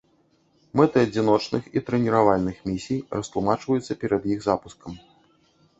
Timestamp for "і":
1.79-1.83